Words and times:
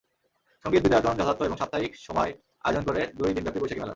সংগীত 0.65 0.81
বিদ্যায়তন 0.83 1.15
যথার্থ 1.19 1.39
এবং 1.41 1.57
সাপ্তাহিক 1.57 1.91
সময় 2.07 2.31
আয়োজন 2.65 2.83
করে 2.87 3.01
দুই 3.19 3.31
দিনব্যাপী 3.35 3.59
বৈশাখী 3.61 3.79
মেলার। 3.79 3.89